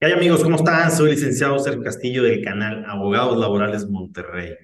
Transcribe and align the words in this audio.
¿Qué 0.00 0.12
amigos? 0.14 0.42
¿Cómo 0.42 0.56
están? 0.56 0.90
Soy 0.90 1.10
licenciado 1.10 1.58
Sergio 1.58 1.82
Castillo 1.82 2.22
del 2.22 2.42
canal 2.42 2.84
Abogados 2.86 3.36
Laborales 3.38 3.86
Monterrey. 3.86 4.56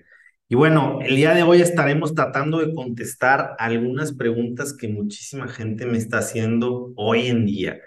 Y 0.48 0.54
bueno, 0.54 0.98
el 1.02 1.16
día 1.16 1.34
de 1.34 1.42
hoy 1.42 1.60
estaremos 1.60 2.14
tratando 2.14 2.58
de 2.58 2.74
contestar 2.74 3.54
algunas 3.58 4.14
preguntas 4.14 4.72
que 4.74 4.88
muchísima 4.88 5.46
gente 5.48 5.84
me 5.84 5.98
está 5.98 6.18
haciendo 6.18 6.92
hoy 6.96 7.26
en 7.26 7.44
día. 7.44 7.80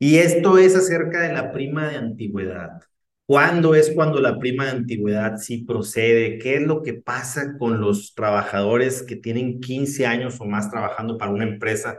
Y 0.00 0.18
esto 0.18 0.58
es 0.58 0.74
acerca 0.76 1.20
de 1.22 1.32
la 1.32 1.52
prima 1.52 1.88
de 1.88 1.96
antigüedad. 1.98 2.80
¿Cuándo 3.26 3.74
es 3.76 3.92
cuando 3.94 4.20
la 4.20 4.38
prima 4.38 4.64
de 4.64 4.72
antigüedad 4.72 5.36
sí 5.36 5.64
procede? 5.64 6.38
¿Qué 6.38 6.56
es 6.56 6.62
lo 6.62 6.82
que 6.82 6.94
pasa 6.94 7.56
con 7.58 7.80
los 7.80 8.14
trabajadores 8.14 9.02
que 9.04 9.16
tienen 9.16 9.60
15 9.60 10.06
años 10.06 10.40
o 10.40 10.46
más 10.46 10.70
trabajando 10.70 11.16
para 11.18 11.30
una 11.32 11.44
empresa, 11.44 11.96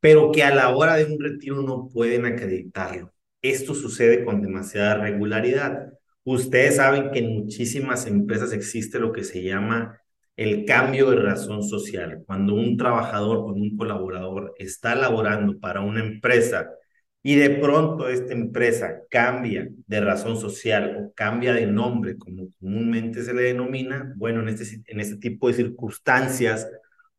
pero 0.00 0.32
que 0.32 0.42
a 0.44 0.54
la 0.54 0.70
hora 0.76 0.96
de 0.96 1.06
un 1.06 1.18
retiro 1.20 1.62
no 1.62 1.88
pueden 1.88 2.26
acreditarlo? 2.26 3.14
Esto 3.44 3.74
sucede 3.74 4.24
con 4.24 4.40
demasiada 4.40 4.96
regularidad. 4.96 5.92
Ustedes 6.24 6.76
saben 6.76 7.10
que 7.10 7.18
en 7.20 7.34
muchísimas 7.34 8.06
empresas 8.06 8.52
existe 8.52 8.98
lo 8.98 9.12
que 9.12 9.22
se 9.22 9.42
llama 9.42 10.00
el 10.36 10.64
cambio 10.64 11.10
de 11.10 11.16
razón 11.16 11.62
social. 11.62 12.22
Cuando 12.26 12.54
un 12.54 12.76
trabajador, 12.76 13.38
o 13.38 13.46
un 13.48 13.76
colaborador 13.76 14.54
está 14.58 14.94
laborando 14.94 15.58
para 15.60 15.82
una 15.82 16.02
empresa 16.02 16.70
y 17.22 17.36
de 17.36 17.50
pronto 17.50 18.08
esta 18.08 18.32
empresa 18.32 19.00
cambia 19.10 19.68
de 19.86 20.00
razón 20.00 20.38
social 20.38 20.96
o 20.98 21.12
cambia 21.14 21.52
de 21.52 21.66
nombre, 21.66 22.16
como 22.16 22.48
comúnmente 22.58 23.22
se 23.22 23.34
le 23.34 23.42
denomina, 23.42 24.12
bueno, 24.16 24.40
en 24.40 24.48
este, 24.48 24.82
este 24.86 25.16
tipo 25.16 25.48
de 25.48 25.54
circunstancias 25.54 26.68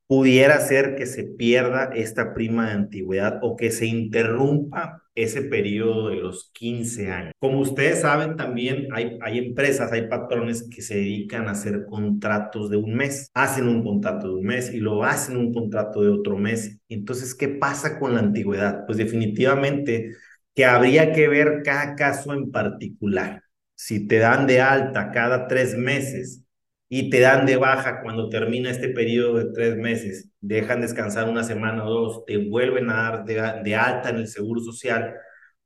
pudiera 0.07 0.59
ser 0.59 0.95
que 0.95 1.05
se 1.05 1.23
pierda 1.23 1.89
esta 1.93 2.33
prima 2.33 2.67
de 2.67 2.73
antigüedad 2.73 3.39
o 3.41 3.55
que 3.55 3.71
se 3.71 3.87
interrumpa 3.87 5.01
ese 5.15 5.41
periodo 5.43 6.09
de 6.09 6.17
los 6.17 6.51
15 6.53 7.11
años. 7.11 7.33
Como 7.39 7.59
ustedes 7.59 8.01
saben, 8.01 8.35
también 8.35 8.87
hay, 8.91 9.17
hay 9.21 9.39
empresas, 9.39 9.91
hay 9.91 10.07
patrones 10.07 10.67
que 10.69 10.81
se 10.81 10.95
dedican 10.95 11.47
a 11.47 11.51
hacer 11.51 11.85
contratos 11.85 12.69
de 12.69 12.77
un 12.77 12.95
mes. 12.95 13.31
Hacen 13.33 13.67
un 13.67 13.83
contrato 13.83 14.27
de 14.27 14.33
un 14.35 14.43
mes 14.43 14.73
y 14.73 14.79
lo 14.79 15.03
hacen 15.03 15.37
un 15.37 15.53
contrato 15.53 16.01
de 16.01 16.09
otro 16.09 16.37
mes. 16.37 16.79
Entonces, 16.89 17.33
¿qué 17.33 17.47
pasa 17.47 17.97
con 17.97 18.13
la 18.13 18.19
antigüedad? 18.19 18.85
Pues 18.85 18.97
definitivamente 18.97 20.11
que 20.53 20.65
habría 20.65 21.11
que 21.11 21.27
ver 21.27 21.61
cada 21.63 21.95
caso 21.95 22.33
en 22.33 22.51
particular. 22.51 23.43
Si 23.75 24.07
te 24.07 24.19
dan 24.19 24.47
de 24.47 24.61
alta 24.61 25.11
cada 25.11 25.47
tres 25.47 25.75
meses 25.77 26.44
y 26.89 27.09
te 27.09 27.19
dan 27.19 27.45
de 27.45 27.57
baja 27.57 28.01
cuando 28.01 28.29
termina 28.29 28.69
este 28.69 28.89
periodo 28.89 29.37
de 29.37 29.51
tres 29.53 29.75
meses, 29.75 30.29
dejan 30.41 30.81
descansar 30.81 31.29
una 31.29 31.43
semana 31.43 31.85
o 31.85 31.89
dos, 31.91 32.25
te 32.25 32.37
vuelven 32.37 32.89
a 32.89 32.95
dar 32.95 33.25
de, 33.25 33.75
alta 33.75 34.09
en 34.09 34.17
el 34.17 34.27
Seguro 34.27 34.61
Social, 34.61 35.15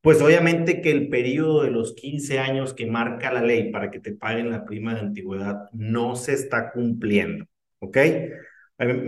pues 0.02 0.22
obviamente 0.22 0.82
que 0.82 0.92
el 0.92 1.10
periodo 1.10 1.64
de 1.64 1.72
los 1.72 1.94
15 1.94 2.40
años 2.40 2.74
que 2.74 2.86
marca 2.86 3.34
la 3.34 3.42
ley 3.42 3.72
para 3.72 3.92
que 3.92 4.00
te 4.00 4.14
paguen 4.14 4.50
la 4.50 4.64
prima 4.66 4.94
de 4.94 5.02
antigüedad 5.02 5.70
no 5.74 6.16
se 6.16 6.34
está 6.34 6.72
cumpliendo, 6.72 7.46
¿ok? 7.80 7.98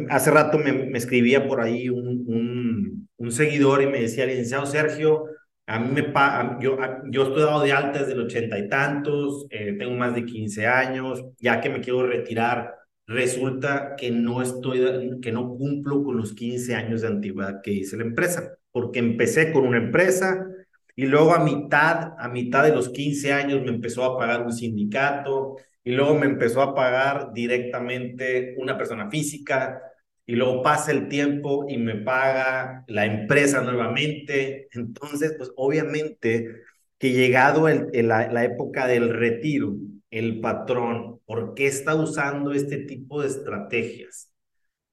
Hace 0.09 0.31
rato 0.31 0.57
me, 0.57 0.91
escribía 0.97 1.47
por 1.47 1.61
ahí 1.61 1.87
un, 1.87 2.25
un, 2.27 3.09
un 3.15 3.31
seguidor 3.31 3.81
y 3.81 3.87
me 3.87 4.01
decía, 4.01 4.25
licenciado 4.25 4.65
Sergio, 4.65 5.27
a 5.71 5.79
mí 5.79 5.89
me 5.93 6.03
pagan, 6.03 6.59
yo, 6.59 6.77
yo 7.09 7.23
estoy 7.23 7.43
dado 7.43 7.61
de 7.61 7.71
alta 7.71 7.99
desde 7.99 8.11
el 8.11 8.19
ochenta 8.21 8.59
y 8.59 8.67
tantos, 8.67 9.47
eh, 9.49 9.73
tengo 9.79 9.95
más 9.95 10.13
de 10.13 10.25
15 10.25 10.67
años, 10.67 11.23
ya 11.39 11.61
que 11.61 11.69
me 11.69 11.79
quiero 11.79 12.05
retirar, 12.05 12.75
resulta 13.07 13.95
que 13.95 14.11
no 14.11 14.41
estoy, 14.41 15.19
que 15.21 15.31
no 15.31 15.55
cumplo 15.55 16.03
con 16.03 16.17
los 16.17 16.33
15 16.33 16.75
años 16.75 17.01
de 17.01 17.07
antigüedad 17.07 17.61
que 17.61 17.71
dice 17.71 17.95
la 17.95 18.03
empresa, 18.03 18.57
porque 18.69 18.99
empecé 18.99 19.53
con 19.53 19.65
una 19.65 19.77
empresa 19.77 20.45
y 20.93 21.05
luego 21.05 21.33
a 21.33 21.43
mitad, 21.43 22.15
a 22.19 22.27
mitad 22.27 22.63
de 22.65 22.75
los 22.75 22.89
15 22.89 23.31
años 23.31 23.61
me 23.61 23.69
empezó 23.69 24.03
a 24.03 24.17
pagar 24.17 24.41
un 24.41 24.51
sindicato 24.51 25.55
y 25.85 25.91
luego 25.93 26.15
me 26.15 26.25
empezó 26.25 26.61
a 26.61 26.75
pagar 26.75 27.31
directamente 27.33 28.55
una 28.57 28.77
persona 28.77 29.09
física 29.09 29.81
y 30.25 30.35
luego 30.35 30.61
pasa 30.61 30.91
el 30.91 31.07
tiempo 31.07 31.65
y 31.67 31.77
me 31.77 31.95
paga 31.95 32.83
la 32.87 33.05
empresa 33.05 33.61
nuevamente. 33.61 34.67
Entonces, 34.71 35.35
pues 35.37 35.51
obviamente 35.55 36.63
que 36.97 37.11
llegado 37.11 37.67
el, 37.67 37.89
la, 38.07 38.31
la, 38.31 38.43
época 38.45 38.87
del 38.87 39.09
retiro, 39.09 39.75
el 40.11 40.39
patrón, 40.39 41.19
¿por 41.25 41.55
qué 41.55 41.67
está 41.67 41.95
usando 41.95 42.53
este 42.53 42.77
tipo 42.77 43.21
de 43.21 43.29
estrategias? 43.29 44.31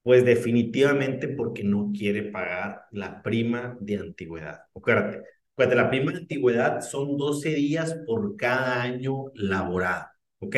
Pues 0.01 0.25
definitivamente 0.25 1.27
porque 1.27 1.63
no 1.63 1.91
quiere 1.95 2.23
pagar 2.23 2.83
la 2.91 3.21
prima 3.21 3.77
de 3.79 3.97
antigüedad. 3.97 4.61
Acuérdate, 4.75 5.21
pues 5.55 5.75
la 5.75 5.89
prima 5.89 6.13
de 6.13 6.19
antigüedad 6.19 6.81
son 6.81 7.17
12 7.17 7.49
días 7.53 7.93
por 8.07 8.37
cada 8.37 8.81
año 8.81 9.25
laborado, 9.35 10.07
¿ok? 10.39 10.55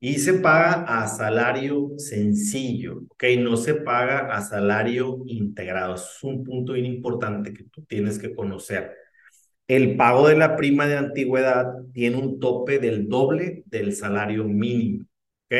Y 0.00 0.14
se 0.18 0.34
paga 0.34 0.84
a 0.84 1.06
salario 1.08 1.90
sencillo, 1.98 3.02
¿ok? 3.10 3.24
No 3.38 3.56
se 3.56 3.74
paga 3.74 4.34
a 4.34 4.40
salario 4.42 5.22
integrado. 5.26 5.94
Es 5.96 6.18
un 6.22 6.42
punto 6.44 6.72
bien 6.72 6.86
importante 6.86 7.52
que 7.52 7.64
tú 7.64 7.84
tienes 7.84 8.18
que 8.18 8.34
conocer. 8.34 8.92
El 9.68 9.96
pago 9.96 10.28
de 10.28 10.36
la 10.36 10.56
prima 10.56 10.86
de 10.86 10.96
antigüedad 10.96 11.66
tiene 11.92 12.16
un 12.16 12.40
tope 12.40 12.78
del 12.78 13.08
doble 13.08 13.62
del 13.66 13.94
salario 13.94 14.44
mínimo, 14.44 15.04
¿ok? 15.46 15.52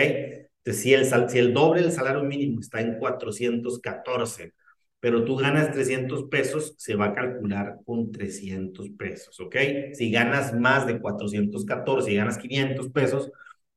Entonces, 0.64 0.82
si 0.82 0.94
el, 0.94 1.06
si 1.30 1.38
el 1.38 1.54
doble 1.54 1.82
del 1.82 1.92
salario 1.92 2.22
mínimo 2.24 2.60
está 2.60 2.80
en 2.80 2.98
414, 2.98 4.52
pero 5.00 5.24
tú 5.24 5.36
ganas 5.36 5.72
300 5.72 6.24
pesos, 6.24 6.74
se 6.78 6.94
va 6.94 7.06
a 7.06 7.12
calcular 7.14 7.78
con 7.86 8.12
300 8.12 8.90
pesos, 8.90 9.38
¿ok? 9.40 9.56
Si 9.94 10.10
ganas 10.10 10.52
más 10.58 10.86
de 10.86 11.00
414 11.00 12.12
y 12.12 12.16
ganas 12.16 12.38
500 12.38 12.90
pesos, 12.90 13.30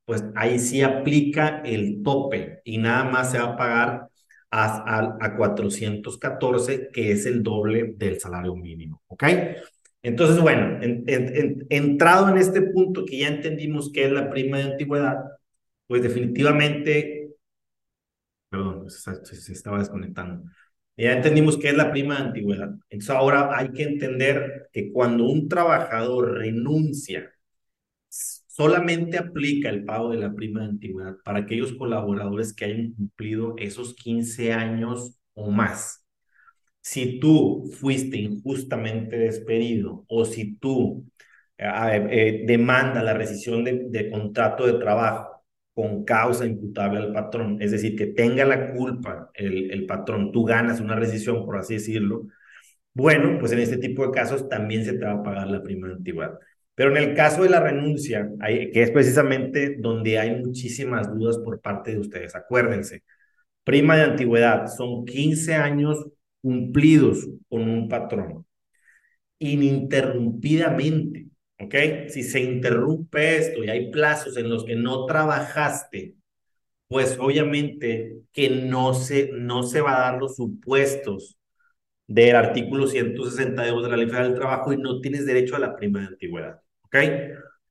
pues 0.06 0.24
ahí 0.36 0.60
sí 0.60 0.82
aplica 0.82 1.62
el 1.66 2.04
tope 2.04 2.62
y 2.66 2.78
nada 2.78 3.06
más 3.06 3.32
se 3.32 3.40
va 3.40 3.46
a 3.54 3.58
pagar 3.58 4.08
a, 4.52 5.26
a, 5.26 5.36
414, 5.36 6.90
que 6.92 7.12
es 7.12 7.26
el 7.26 7.42
doble 7.42 7.96
del 7.98 8.20
salario 8.20 8.56
mínimo, 8.56 9.02
¿ok? 9.08 9.24
Entonces, 10.04 10.40
bueno, 10.42 10.80
entrado 11.70 12.30
en 12.30 12.38
este 12.38 12.62
punto 12.62 13.06
que 13.06 13.20
ya 13.20 13.30
entendimos 13.30 13.92
que 13.92 14.06
es 14.06 14.12
la 14.12 14.30
prima 14.30 14.58
de 14.58 14.64
antigüedad, 14.74 15.18
pues 15.88 16.04
definitivamente, 16.04 17.32
perdón, 18.50 18.90
se, 18.90 19.16
se 19.24 19.54
estaba 19.54 19.80
desconectando. 19.80 20.44
Ya 20.98 21.14
entendimos 21.14 21.58
qué 21.58 21.70
es 21.70 21.76
la 21.76 21.92
prima 21.92 22.16
de 22.18 22.26
antigüedad. 22.28 22.70
Entonces 22.90 23.10
ahora 23.10 23.58
hay 23.58 23.72
que 23.72 23.84
entender 23.84 24.70
que 24.72 24.92
cuando 24.92 25.26
un 25.26 25.50
trabajador 25.50 26.38
renuncia 26.38 27.33
solamente 28.54 29.18
aplica 29.18 29.70
el 29.70 29.84
pago 29.84 30.12
de 30.12 30.18
la 30.20 30.34
prima 30.34 30.62
de 30.62 30.68
antigüedad 30.68 31.16
para 31.26 31.40
aquellos 31.40 31.74
colaboradores 31.74 32.54
que 32.54 32.66
hayan 32.66 32.94
cumplido 32.94 33.56
esos 33.58 33.96
15 33.96 34.54
años 34.54 35.18
o 35.34 35.50
más. 35.50 36.06
Si 36.82 37.20
tú 37.20 37.72
fuiste 37.80 38.18
injustamente 38.18 39.18
despedido 39.18 40.06
o 40.08 40.26
si 40.26 40.58
tú 40.58 41.06
eh, 41.58 41.68
eh, 42.12 42.44
demanda 42.48 43.02
la 43.04 43.14
rescisión 43.14 43.64
de, 43.64 44.10
contrato 44.12 44.68
de 44.68 44.74
trabajo 44.80 45.44
con 45.74 46.06
causa 46.06 46.46
imputable 46.46 47.00
al 47.00 47.14
patrón, 47.14 47.60
es 47.62 47.72
decir, 47.72 47.96
que 47.96 48.08
tenga 48.08 48.46
la 48.46 48.74
culpa 48.74 49.32
el, 49.34 49.72
el 49.72 49.86
patrón, 49.88 50.32
tú 50.32 50.46
ganas 50.46 50.80
una 50.80 50.96
rescisión, 50.96 51.46
por 51.46 51.58
así 51.58 51.76
decirlo, 51.76 52.28
bueno, 52.94 53.38
pues 53.40 53.52
en 53.54 53.60
este 53.60 53.78
tipo 53.78 54.06
de 54.06 54.12
casos 54.12 54.50
también 54.50 54.86
se 54.86 54.94
te 54.94 55.06
va 55.06 55.14
a 55.14 55.24
pagar 55.24 55.48
la 55.50 55.64
prima 55.64 55.88
de 55.88 55.96
antigüedad. 55.96 56.40
Pero 56.76 56.92
en 56.92 56.98
el 56.98 57.16
caso 57.16 57.44
de 57.44 57.50
la 57.50 57.60
renuncia, 57.60 58.30
que 58.42 58.82
es 58.82 58.92
precisamente 58.92 59.78
donde 59.80 60.18
hay 60.20 60.36
muchísimas 60.36 61.14
dudas 61.14 61.38
por 61.40 61.62
parte 61.62 61.92
de 61.92 62.00
ustedes, 62.00 62.36
acuérdense, 62.36 63.04
prima 63.64 63.98
de 63.98 64.04
antigüedad 64.04 64.68
son 64.68 65.06
15 65.06 65.56
años 65.56 66.06
cumplidos 66.42 67.28
con 67.50 67.70
un 67.70 67.90
patrón, 67.90 68.46
ininterrumpidamente, 69.40 71.28
¿ok? 71.60 71.76
Si 72.10 72.24
se 72.24 72.42
interrumpe 72.42 73.38
esto 73.38 73.64
y 73.64 73.70
hay 73.70 73.92
plazos 73.92 74.38
en 74.38 74.50
los 74.50 74.66
que 74.66 74.76
no 74.76 75.06
trabajaste, 75.06 76.16
pues 76.88 77.18
obviamente 77.20 78.18
que 78.34 78.50
no 78.50 78.94
se, 78.94 79.32
no 79.34 79.64
se 79.64 79.82
va 79.82 79.98
a 79.98 80.12
dar 80.12 80.20
los 80.22 80.36
supuestos 80.38 81.38
del 82.08 82.36
artículo 82.38 82.88
162 82.88 83.84
de 83.84 83.90
la 83.90 83.98
Ley 83.98 84.08
Federal 84.08 84.30
del 84.30 84.40
Trabajo 84.40 84.74
y 84.74 84.78
no 84.78 85.02
tienes 85.02 85.26
derecho 85.26 85.56
a 85.58 85.60
la 85.60 85.76
prima 85.76 86.02
de 86.02 86.08
antigüedad. 86.08 86.63
¿Ok? 86.94 87.00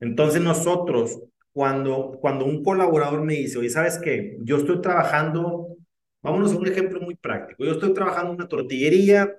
Entonces 0.00 0.40
nosotros, 0.42 1.20
cuando, 1.52 2.18
cuando 2.20 2.44
un 2.44 2.62
colaborador 2.64 3.22
me 3.22 3.34
dice, 3.34 3.58
oye, 3.58 3.70
¿sabes 3.70 3.98
qué? 3.98 4.36
Yo 4.40 4.56
estoy 4.58 4.80
trabajando, 4.80 5.76
vámonos 6.22 6.52
a 6.52 6.56
un 6.58 6.66
ejemplo 6.66 7.00
muy 7.00 7.14
práctico. 7.14 7.64
Yo 7.64 7.72
estoy 7.72 7.94
trabajando 7.94 8.30
en 8.32 8.36
una 8.38 8.48
tortillería, 8.48 9.32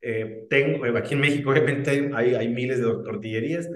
eh, 0.00 0.46
tengo, 0.50 0.86
eh, 0.86 0.92
aquí 0.98 1.14
en 1.14 1.20
México 1.20 1.50
obviamente 1.52 2.10
hay, 2.14 2.34
hay 2.34 2.48
miles 2.48 2.78
de 2.78 2.84
tortillerías, 2.84 3.68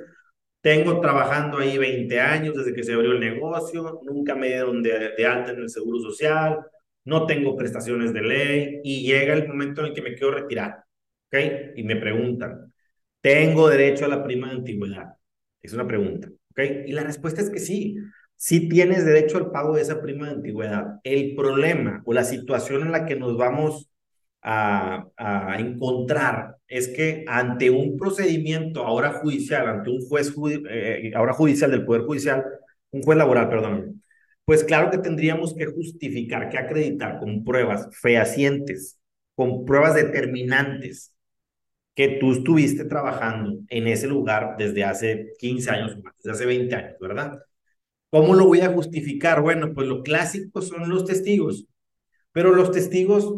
tengo 0.60 1.00
trabajando 1.00 1.58
ahí 1.58 1.78
20 1.78 2.20
años 2.20 2.54
desde 2.56 2.74
que 2.74 2.84
se 2.84 2.94
abrió 2.94 3.12
el 3.12 3.20
negocio, 3.20 4.00
nunca 4.04 4.34
me 4.34 4.48
dieron 4.48 4.82
de, 4.82 5.14
de 5.16 5.26
alta 5.26 5.52
en 5.52 5.60
el 5.60 5.70
seguro 5.70 6.00
social, 6.00 6.58
no 7.04 7.26
tengo 7.26 7.56
prestaciones 7.56 8.12
de 8.12 8.22
ley 8.22 8.80
y 8.84 9.06
llega 9.06 9.34
el 9.34 9.48
momento 9.48 9.80
en 9.82 9.88
el 9.88 9.94
que 9.94 10.02
me 10.02 10.14
quiero 10.14 10.32
retirar, 10.34 10.84
¿ok? 11.28 11.38
Y 11.76 11.84
me 11.84 11.96
preguntan, 11.96 12.72
¿tengo 13.22 13.68
derecho 13.70 14.06
a 14.06 14.08
la 14.08 14.24
prima 14.24 14.48
de 14.50 14.54
antigüedad? 14.56 15.17
Es 15.62 15.72
una 15.72 15.86
pregunta, 15.86 16.28
¿ok? 16.50 16.60
Y 16.86 16.92
la 16.92 17.04
respuesta 17.04 17.40
es 17.40 17.50
que 17.50 17.60
sí. 17.60 17.96
Sí 18.36 18.68
tienes 18.68 19.04
derecho 19.04 19.38
al 19.38 19.50
pago 19.50 19.74
de 19.74 19.82
esa 19.82 20.00
prima 20.00 20.26
de 20.26 20.34
antigüedad. 20.34 21.00
El 21.02 21.34
problema 21.34 22.02
o 22.04 22.12
la 22.12 22.24
situación 22.24 22.82
en 22.82 22.92
la 22.92 23.04
que 23.04 23.16
nos 23.16 23.36
vamos 23.36 23.90
a, 24.42 25.08
a 25.16 25.58
encontrar 25.58 26.56
es 26.68 26.88
que 26.88 27.24
ante 27.26 27.70
un 27.70 27.96
procedimiento 27.96 28.84
ahora 28.84 29.12
judicial, 29.14 29.66
ante 29.68 29.90
un 29.90 30.00
juez, 30.06 30.32
eh, 30.70 31.12
ahora 31.14 31.32
judicial 31.32 31.70
del 31.70 31.84
Poder 31.84 32.02
Judicial, 32.02 32.44
un 32.90 33.02
juez 33.02 33.18
laboral, 33.18 33.48
perdón, 33.48 34.02
pues 34.44 34.64
claro 34.64 34.90
que 34.90 34.98
tendríamos 34.98 35.54
que 35.54 35.66
justificar, 35.66 36.48
que 36.48 36.58
acreditar 36.58 37.18
con 37.18 37.44
pruebas 37.44 37.88
fehacientes, 38.00 38.98
con 39.34 39.64
pruebas 39.64 39.94
determinantes, 39.94 41.14
que 41.98 42.18
tú 42.20 42.30
estuviste 42.30 42.84
trabajando 42.84 43.58
en 43.66 43.88
ese 43.88 44.06
lugar 44.06 44.54
desde 44.56 44.84
hace 44.84 45.32
15 45.36 45.68
años 45.68 45.96
desde 46.18 46.30
hace 46.30 46.46
20 46.46 46.72
años, 46.76 46.94
¿verdad? 47.00 47.40
¿Cómo 48.08 48.36
lo 48.36 48.46
voy 48.46 48.60
a 48.60 48.72
justificar? 48.72 49.42
Bueno, 49.42 49.74
pues 49.74 49.88
lo 49.88 50.04
clásico 50.04 50.62
son 50.62 50.88
los 50.88 51.04
testigos, 51.04 51.66
pero 52.30 52.54
los 52.54 52.70
testigos 52.70 53.34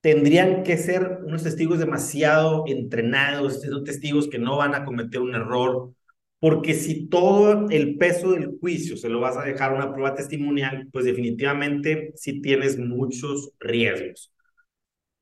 tendrían 0.00 0.62
que 0.62 0.78
ser 0.78 1.18
unos 1.26 1.42
testigos 1.42 1.78
demasiado 1.78 2.64
entrenados, 2.68 3.62
esos 3.62 3.84
testigos 3.84 4.28
que 4.28 4.38
no 4.38 4.56
van 4.56 4.74
a 4.74 4.86
cometer 4.86 5.20
un 5.20 5.34
error, 5.34 5.92
porque 6.38 6.72
si 6.72 7.06
todo 7.06 7.68
el 7.68 7.98
peso 7.98 8.32
del 8.32 8.56
juicio 8.58 8.96
se 8.96 9.10
lo 9.10 9.20
vas 9.20 9.36
a 9.36 9.44
dejar 9.44 9.72
a 9.72 9.74
una 9.74 9.92
prueba 9.92 10.14
testimonial, 10.14 10.88
pues 10.90 11.04
definitivamente 11.04 12.14
sí 12.16 12.40
tienes 12.40 12.78
muchos 12.78 13.52
riesgos. 13.60 14.32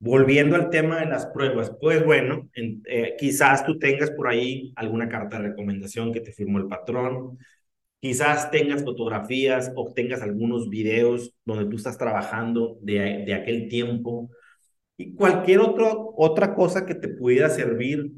Volviendo 0.00 0.55
al 0.55 0.71
tema 0.71 1.00
de 1.00 1.06
las 1.06 1.27
pruebas, 1.27 1.73
pues 1.81 2.05
bueno, 2.05 2.49
eh, 2.55 3.17
quizás 3.19 3.67
tú 3.67 3.79
tengas 3.79 4.11
por 4.12 4.29
ahí 4.29 4.73
alguna 4.77 5.09
carta 5.09 5.39
de 5.39 5.49
recomendación 5.49 6.12
que 6.12 6.21
te 6.21 6.33
firmó 6.33 6.59
el 6.59 6.69
patrón, 6.69 7.39
quizás 8.00 8.50
tengas 8.53 8.85
fotografías 8.85 9.73
o 9.75 9.93
tengas 9.93 10.23
algunos 10.23 10.69
videos 10.69 11.35
donde 11.45 11.67
tú 11.67 11.77
estás 11.77 11.99
trabajando 11.99 12.79
de, 12.81 13.25
de 13.27 13.35
aquel 13.35 13.69
tiempo 13.69 14.31
y 14.97 15.15
cualquier 15.15 15.61
otro, 15.61 16.15
otra 16.17 16.55
cosa 16.55 16.87
que 16.87 16.95
te 16.95 17.09
pudiera 17.09 17.50
servir, 17.50 18.12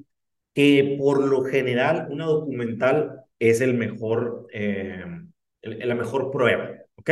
que 0.55 0.97
por 0.99 1.27
lo 1.27 1.45
general 1.45 2.09
una 2.11 2.27
documental 2.27 3.25
es 3.39 3.61
el 3.61 3.75
mejor, 3.75 4.47
eh, 4.53 5.05
la 5.63 5.95
mejor 5.95 6.31
prueba, 6.31 6.71
¿ok? 6.97 7.11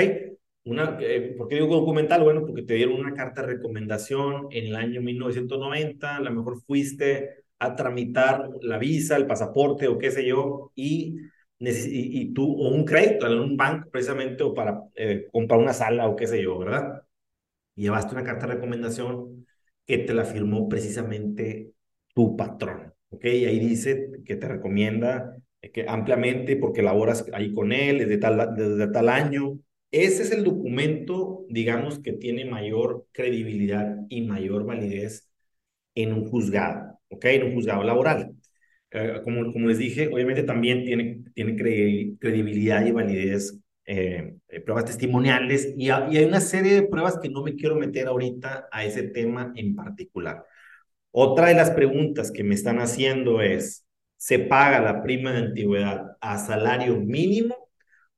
Una, 0.69 0.99
eh, 1.01 1.35
¿Por 1.37 1.49
qué 1.49 1.55
digo 1.57 1.75
documental? 1.75 2.23
Bueno, 2.23 2.43
porque 2.45 2.63
te 2.63 2.75
dieron 2.75 3.01
una 3.01 3.15
carta 3.15 3.41
de 3.41 3.49
recomendación 3.55 4.49
en 4.51 4.67
el 4.67 4.77
año 4.77 5.01
1990, 5.01 6.17
a 6.17 6.21
lo 6.21 6.31
mejor 6.31 6.61
fuiste 6.63 7.45
a 7.59 7.75
tramitar 7.75 8.51
la 8.61 8.77
visa, 8.79 9.17
el 9.17 9.27
pasaporte 9.27 9.89
o 9.89 9.97
qué 9.99 10.11
sé 10.11 10.27
yo, 10.27 10.71
y, 10.75 11.17
y, 11.59 12.35
tú, 12.35 12.45
o 12.45 12.69
un 12.69 12.85
crédito 12.85 13.27
en 13.27 13.39
un 13.39 13.57
banco 13.57 13.89
precisamente, 13.91 14.43
o 14.45 14.53
para 14.55 14.83
eh, 14.95 15.27
comprar 15.33 15.59
una 15.59 15.73
sala 15.73 16.07
o 16.07 16.17
qué 16.17 16.27
sé 16.27 16.43
yo, 16.43 16.59
¿verdad? 16.59 17.03
llevaste 17.75 18.15
una 18.15 18.25
carta 18.25 18.47
de 18.47 18.55
recomendación 18.55 19.47
que 19.87 19.99
te 19.99 20.15
la 20.15 20.25
firmó 20.25 20.69
precisamente 20.69 21.73
tu 22.15 22.37
patrón, 22.37 22.93
¿ok? 23.11 23.25
Y 23.27 23.45
ahí 23.47 23.59
dice 23.59 24.11
que 24.25 24.37
te 24.37 24.49
recomienda 24.49 25.37
que 25.73 25.87
ampliamente 25.89 26.57
porque 26.57 26.83
laboras 26.83 27.25
ahí 27.33 27.53
con 27.55 27.73
él 27.73 27.99
desde 27.99 28.19
tal, 28.19 28.55
desde 28.55 28.89
tal 28.89 29.09
año, 29.09 29.59
ese 29.91 30.23
es 30.23 30.33
el 30.33 30.45
documento, 30.45 31.47
digamos, 31.49 31.99
que 32.01 32.13
tiene 32.13 32.45
mayor 32.45 33.07
credibilidad 33.13 33.97
y 34.09 34.23
mayor 34.23 34.65
validez 34.65 35.31
en 35.95 36.13
un 36.13 36.29
juzgado, 36.31 37.01
¿ok? 37.09 37.25
En 37.27 37.45
un 37.45 37.55
juzgado 37.55 37.83
laboral. 37.85 38.35
Eh, 38.91 39.21
como, 39.25 39.53
como 39.53 39.69
les 39.69 39.79
dije, 39.79 40.09
obviamente 40.09 40.43
también 40.45 40.85
tiene, 40.85 41.25
tiene 41.35 41.57
credibilidad 42.19 42.85
y 42.87 42.93
validez 42.93 43.59
eh, 43.85 44.35
eh, 44.49 44.61
pruebas 44.61 44.87
testimoniales 44.87 45.75
y, 45.77 45.87
y, 45.87 45.91
hay 45.91 46.25
una 46.25 46.41
serie 46.41 46.75
de 46.75 46.83
pruebas 46.89 47.19
que 47.19 47.29
no 47.31 47.43
me 47.43 47.55
quiero 47.55 47.77
meter 47.77 48.07
ahorita 48.09 48.69
a 48.71 48.85
ese 48.85 49.03
tema 49.05 49.53
en 49.57 49.75
particular. 49.75 50.45
Otra 51.11 51.49
de 51.49 51.55
las 51.55 51.71
preguntas 51.71 52.31
que 52.31 52.45
me 52.45 52.55
están 52.55 52.81
haciendo 52.81 53.41
es, 53.43 53.87
¿se 54.17 54.39
paga 54.39 54.81
la 54.81 55.03
prima 55.03 55.33
de 55.33 55.39
antigüedad 55.39 56.17
a 56.21 56.39
salario 56.39 56.97
mínimo 57.01 57.68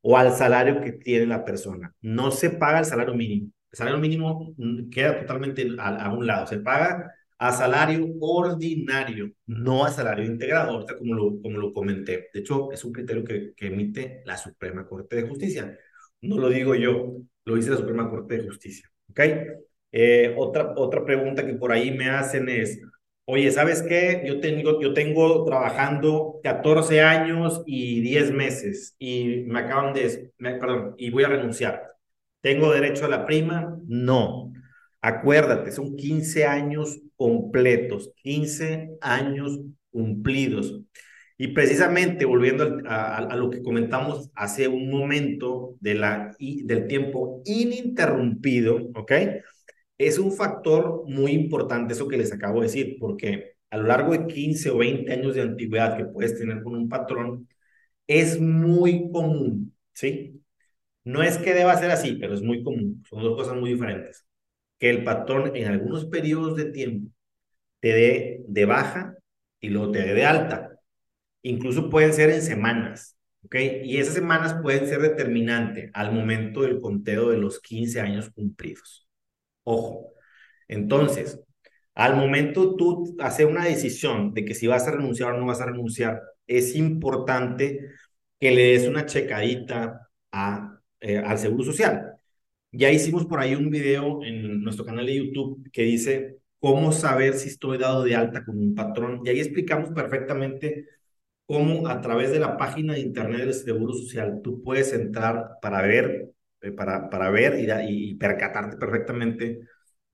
o 0.02 0.16
al 0.16 0.32
salario 0.32 0.80
que 0.80 0.92
tiene 0.92 1.26
la 1.26 1.44
persona. 1.44 1.94
No 2.00 2.30
se 2.30 2.50
paga 2.50 2.80
el 2.80 2.84
salario 2.84 3.14
mínimo. 3.14 3.50
El 3.70 3.76
salario 3.76 3.98
mínimo 3.98 4.54
mm, 4.56 4.90
queda 4.90 5.20
totalmente 5.20 5.66
a, 5.78 6.12
un 6.12 6.26
lado. 6.26 6.46
Se 6.46 6.58
paga 6.58 7.12
a 7.38 7.52
salario 7.52 8.06
ordinario, 8.20 9.32
no 9.46 9.84
a 9.84 9.90
salario 9.90 10.24
integrado, 10.24 10.72
ahorita 10.72 10.98
como 10.98 11.14
lo, 11.14 11.40
como 11.40 11.58
lo 11.58 11.72
comenté. 11.72 12.28
De 12.32 12.40
hecho, 12.40 12.70
es 12.72 12.84
un 12.84 12.92
criterio 12.92 13.24
que, 13.24 13.54
emite 13.66 14.22
la 14.26 14.36
Suprema 14.36 14.86
Corte 14.86 15.16
de 15.16 15.28
Justicia. 15.28 15.78
No 16.22 16.36
lo 16.38 16.48
digo 16.48 16.74
yo, 16.74 17.16
lo 17.44 17.54
dice 17.54 17.70
la 17.70 17.76
Suprema 17.76 18.10
Corte 18.10 18.36
de 18.38 18.46
Justicia. 18.48 18.90
¿Ok? 19.10 19.20
Eh, 19.92 20.34
otra, 20.36 20.74
otra 20.76 21.04
pregunta 21.04 21.44
que 21.46 21.54
por 21.54 21.72
ahí 21.72 21.90
me 21.90 22.10
hacen 22.10 22.48
es, 22.48 22.80
Oye, 23.32 23.52
¿sabes 23.52 23.82
qué? 23.82 24.24
Yo 24.26 24.40
tengo, 24.40 24.80
yo 24.80 24.92
tengo 24.92 25.44
trabajando 25.44 26.40
14 26.42 27.00
años 27.02 27.62
y 27.64 28.00
10 28.00 28.32
meses 28.32 28.96
y 28.98 29.44
me 29.46 29.60
acaban 29.60 29.94
de, 29.94 30.32
perdón, 30.36 30.96
y 30.98 31.10
voy 31.10 31.22
a 31.22 31.28
renunciar. 31.28 31.92
¿Tengo 32.40 32.72
derecho 32.72 33.04
a 33.04 33.08
la 33.08 33.26
prima? 33.26 33.78
No. 33.86 34.52
Acuérdate, 35.00 35.70
son 35.70 35.94
15 35.94 36.44
años 36.44 36.98
completos, 37.14 38.10
15 38.16 38.98
años 39.00 39.60
cumplidos. 39.92 40.80
Y 41.38 41.48
precisamente, 41.48 42.24
volviendo 42.24 42.80
a, 42.88 43.36
lo 43.36 43.48
que 43.48 43.62
comentamos 43.62 44.28
hace 44.34 44.66
un 44.66 44.90
momento 44.90 45.76
del 45.78 46.86
tiempo 46.88 47.42
ininterrumpido, 47.44 48.90
¿ok? 48.96 49.12
Es 50.06 50.18
un 50.18 50.32
factor 50.32 51.04
muy 51.06 51.32
importante 51.32 51.92
eso 51.92 52.08
que 52.08 52.16
les 52.16 52.32
acabo 52.32 52.60
de 52.60 52.66
decir, 52.66 52.96
porque 52.98 53.54
a 53.70 53.76
lo 53.76 53.84
largo 53.84 54.12
de 54.12 54.26
15 54.26 54.70
o 54.70 54.78
20 54.78 55.12
años 55.12 55.34
de 55.34 55.42
antigüedad 55.42 55.96
que 55.96 56.06
puedes 56.06 56.38
tener 56.38 56.62
con 56.62 56.74
un 56.74 56.88
patrón, 56.88 57.48
es 58.06 58.40
muy 58.40 59.10
común, 59.12 59.76
¿sí? 59.94 60.42
No 61.04 61.22
es 61.22 61.38
que 61.38 61.54
deba 61.54 61.76
ser 61.78 61.90
así, 61.90 62.14
pero 62.20 62.34
es 62.34 62.42
muy 62.42 62.62
común, 62.64 63.04
son 63.08 63.22
dos 63.22 63.36
cosas 63.36 63.56
muy 63.58 63.72
diferentes. 63.72 64.26
Que 64.78 64.90
el 64.90 65.04
patrón 65.04 65.56
en 65.56 65.68
algunos 65.68 66.06
periodos 66.06 66.56
de 66.56 66.66
tiempo 66.66 67.10
te 67.80 67.88
dé 67.94 68.44
de 68.48 68.64
baja 68.66 69.16
y 69.60 69.70
luego 69.70 69.92
te 69.92 70.00
dé 70.00 70.14
de 70.14 70.26
alta. 70.26 70.80
Incluso 71.42 71.90
pueden 71.90 72.14
ser 72.14 72.30
en 72.30 72.42
semanas, 72.42 73.18
¿ok? 73.44 73.56
Y 73.84 73.98
esas 73.98 74.14
semanas 74.14 74.56
pueden 74.62 74.88
ser 74.88 75.00
determinantes 75.02 75.90
al 75.94 76.12
momento 76.12 76.62
del 76.62 76.80
conteo 76.80 77.30
de 77.30 77.38
los 77.38 77.60
15 77.60 78.00
años 78.00 78.30
cumplidos. 78.30 79.09
Ojo. 79.70 80.14
Entonces, 80.68 81.40
al 81.94 82.16
momento 82.16 82.76
tú 82.76 83.16
hacer 83.20 83.46
una 83.46 83.64
decisión 83.64 84.34
de 84.34 84.44
que 84.44 84.54
si 84.54 84.66
vas 84.66 84.86
a 84.88 84.92
renunciar 84.92 85.32
o 85.32 85.38
no 85.38 85.46
vas 85.46 85.60
a 85.60 85.66
renunciar, 85.66 86.22
es 86.46 86.74
importante 86.76 87.90
que 88.40 88.50
le 88.52 88.72
des 88.72 88.88
una 88.88 89.06
checadita 89.06 90.08
a, 90.32 90.80
eh, 91.00 91.18
al 91.18 91.38
Seguro 91.38 91.64
Social. 91.64 92.14
Ya 92.72 92.90
hicimos 92.90 93.26
por 93.26 93.40
ahí 93.40 93.54
un 93.54 93.70
video 93.70 94.22
en 94.24 94.62
nuestro 94.62 94.84
canal 94.84 95.06
de 95.06 95.16
YouTube 95.16 95.70
que 95.72 95.82
dice 95.82 96.38
cómo 96.58 96.92
saber 96.92 97.34
si 97.34 97.48
estoy 97.48 97.78
dado 97.78 98.04
de 98.04 98.16
alta 98.16 98.44
con 98.44 98.58
un 98.58 98.74
patrón. 98.74 99.22
Y 99.24 99.30
ahí 99.30 99.40
explicamos 99.40 99.90
perfectamente 99.90 100.86
cómo 101.46 101.88
a 101.88 102.00
través 102.00 102.32
de 102.32 102.40
la 102.40 102.56
página 102.56 102.94
de 102.94 103.00
internet 103.00 103.40
del 103.42 103.54
Seguro 103.54 103.92
Social 103.94 104.40
tú 104.42 104.62
puedes 104.62 104.92
entrar 104.92 105.58
para 105.62 105.82
ver 105.82 106.30
para, 106.76 107.08
para 107.10 107.30
ver 107.30 107.58
y, 107.58 108.10
y, 108.10 108.14
percatarte 108.16 108.76
perfectamente 108.76 109.60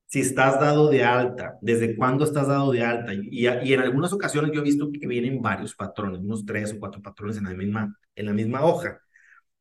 si 0.05 0.21
estás 0.21 0.59
dado 0.59 0.89
de 0.89 1.03
alta, 1.03 1.57
desde 1.61 1.95
cuándo 1.95 2.23
estás 2.25 2.47
dado 2.47 2.71
de 2.71 2.81
alta. 2.83 3.13
Y, 3.13 3.47
y, 3.47 3.73
en 3.73 3.79
algunas 3.81 4.13
ocasiones 4.13 4.51
yo 4.53 4.61
he 4.61 4.63
visto 4.63 4.91
que 4.91 5.07
vienen 5.07 5.41
varios 5.41 5.75
patrones, 5.75 6.21
unos 6.21 6.45
tres 6.45 6.73
o 6.73 6.79
cuatro 6.79 7.01
patrones 7.01 7.37
en 7.37 7.45
la 7.45 7.53
misma, 7.53 7.97
en 8.15 8.25
la 8.25 8.33
misma 8.33 8.65
hoja. 8.65 8.99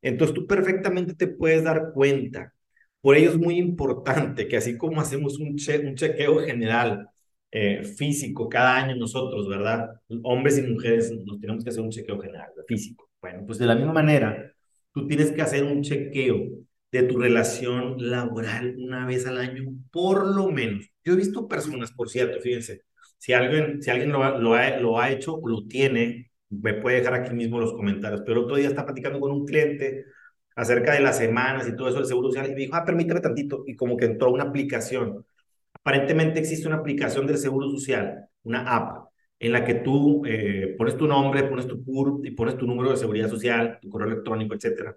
Entonces 0.03 0.35
tú 0.35 0.47
perfectamente 0.47 1.15
te 1.15 1.27
puedes 1.29 1.65
dar 1.65 1.93
cuenta. 1.93 2.53
Por 3.01 3.17
ello 3.17 3.31
es 3.31 3.39
muy 3.39 3.57
importante 3.59 4.49
que 4.49 4.57
así 4.57 4.77
como 4.79 5.01
hacemos 5.01 5.39
un, 5.39 5.57
che, 5.57 5.79
un 5.81 5.95
chequeo 5.97 6.41
general 6.41 7.09
eh, 7.51 7.85
físico 7.85 8.49
cada 8.49 8.77
año 8.77 8.97
nosotros, 8.97 9.49
¿verdad? 9.49 9.91
Hombres 10.23 10.59
y 10.59 10.63
mujeres 10.63 11.13
nos 11.25 11.41
tenemos 11.41 11.65
que 11.65 11.71
hacer 11.71 11.83
un 11.83 11.91
chequeo 11.91 12.21
general 12.21 12.51
físico. 12.69 13.11
Bueno, 13.21 13.45
pues 13.47 13.59
de 13.59 13.67
la 13.67 13.75
misma 13.75 13.93
manera, 13.93 14.53
tú 14.93 15.07
tienes 15.07 15.33
que 15.33 15.43
hacer 15.43 15.65
un 15.65 15.83
chequeo 15.83 16.51
de 16.93 17.03
tu 17.05 17.19
relación 17.19 17.97
laboral 17.99 18.77
una 18.79 19.07
vez 19.07 19.27
al 19.27 19.39
año, 19.39 19.65
por 19.91 20.27
lo 20.27 20.51
menos. 20.51 20.91
Yo 21.05 21.15
he 21.15 21.17
visto 21.17 21.49
personas, 21.49 21.93
por 21.93 22.09
cierto, 22.09 22.41
fíjense, 22.41 22.83
si 23.19 23.33
alguien, 23.33 23.83
si 23.83 23.91
alguien 23.91 24.13
lo, 24.13 24.23
ha, 24.25 24.39
lo, 24.39 24.55
ha, 24.55 24.71
lo 24.79 25.03
hecho 25.05 25.41
lo 25.45 25.67
tiene, 25.67 26.31
me 26.51 26.75
puede 26.75 26.99
dejar 26.99 27.15
aquí 27.15 27.35
mismo 27.35 27.59
los 27.61 27.73
comentarios, 27.73 28.23
pero 28.25 28.43
otro 28.43 28.57
día 28.57 28.69
está 28.69 28.85
platicando 28.85 29.21
con 29.21 29.33
un 29.33 29.47
cliente 29.47 30.05
acerca 30.57 30.95
de 30.95 31.01
las 31.01 31.19
semanas 31.19 31.69
y 31.69 31.77
todo 31.77 31.89
eso 31.89 31.99
del 31.99 32.07
Seguro 32.07 32.29
Social 32.29 32.47
y 32.51 32.55
me 32.55 32.61
dijo, 32.61 32.75
ah, 32.77 32.85
permíteme 32.85 33.21
tantito, 33.21 33.65
y 33.67 33.77
como 33.77 33.97
que 33.97 34.07
entró 34.07 34.31
una 34.33 34.45
aplicación. 34.45 35.25
Aparentemente 35.75 36.41
existe 36.41 36.67
una 36.67 36.79
aplicación 36.79 37.27
del 37.27 37.39
Seguro 37.39 37.71
Social, 37.71 38.29
una 38.43 38.63
app, 38.75 39.09
en 39.39 39.53
la 39.53 39.65
que 39.65 39.75
tú 39.75 40.23
eh, 40.27 40.75
pones 40.79 40.97
tu 40.97 41.07
nombre, 41.07 41.45
pones 41.45 41.67
tu 41.67 41.85
CURP 41.85 42.25
y 42.27 42.31
pones 42.33 42.57
tu 42.57 42.67
número 42.67 42.91
de 42.91 42.97
seguridad 42.97 43.29
social, 43.29 43.79
tu 43.81 43.91
correo 43.91 44.09
electrónico, 44.09 44.55
etcétera. 44.55 44.97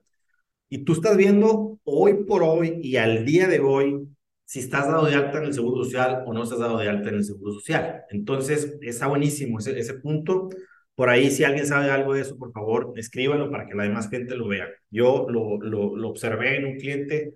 Y 0.70 0.84
tú 0.86 0.94
estás 0.94 1.18
viendo 1.18 1.80
hoy 1.84 2.26
por 2.26 2.44
hoy 2.44 2.80
y 2.84 2.98
al 2.98 3.26
día 3.26 3.48
de 3.48 3.60
hoy 3.60 4.08
si 4.46 4.60
estás 4.60 4.88
dado 4.88 5.06
de 5.06 5.16
alta 5.16 5.40
en 5.40 5.46
el 5.46 5.54
Seguro 5.54 5.84
Social 5.84 6.24
o 6.26 6.34
no 6.34 6.44
estás 6.44 6.60
dado 6.60 6.80
de 6.80 6.90
alta 6.90 7.10
en 7.10 7.16
el 7.16 7.24
Seguro 7.24 7.54
Social. 7.54 8.04
Entonces, 8.10 8.78
está 8.82 9.08
buenísimo 9.08 9.60
ese, 9.60 9.78
ese 9.80 9.96
punto. 9.96 10.50
Por 10.96 11.10
ahí, 11.10 11.30
si 11.32 11.44
alguien 11.44 11.68
sabe 11.68 11.92
algo 11.92 12.14
de 12.14 12.22
eso, 12.22 12.38
por 12.38 12.52
favor, 12.52 12.94
escríbalo 12.98 13.52
para 13.52 13.68
que 13.68 13.76
la 13.76 13.84
demás 13.84 14.10
gente 14.10 14.36
lo 14.36 14.48
vea. 14.48 14.68
Yo 14.90 15.28
lo, 15.30 15.60
lo, 15.62 16.10
observé 16.10 16.58
en 16.58 16.66
un 16.66 16.78
cliente 16.78 17.36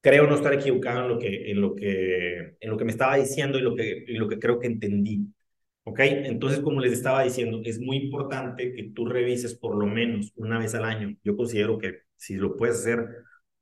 creo 0.00 0.26
no 0.26 0.36
estar 0.36 0.52
equivocado 0.54 1.02
en 1.02 1.08
lo 1.08 1.18
que, 1.18 1.50
en 1.50 1.60
lo 1.60 1.74
que, 1.74 2.56
en 2.60 2.70
lo 2.70 2.76
que 2.76 2.84
me 2.84 2.92
estaba 2.92 3.16
diciendo 3.16 3.58
y 3.58 3.62
lo 3.62 3.74
que, 3.76 4.04
y 4.06 4.14
lo 4.14 4.28
que 4.28 4.38
creo 4.38 4.58
que 4.60 4.68
entendí. 4.68 5.26
¿Ok? 5.88 6.00
Entonces, 6.00 6.60
como 6.60 6.80
les 6.80 6.92
estaba 6.92 7.22
diciendo, 7.22 7.60
es 7.64 7.78
muy 7.80 7.96
importante 7.98 8.72
que 8.74 8.90
tú 8.94 9.06
revises 9.06 9.54
por 9.54 9.76
lo 9.76 9.86
menos 9.86 10.32
una 10.34 10.58
vez 10.58 10.74
al 10.74 10.84
año. 10.84 11.16
Yo 11.22 11.36
considero 11.36 11.78
que 11.78 12.00
si 12.16 12.34
lo 12.34 12.56
puedes 12.56 12.78
hacer 12.80 13.06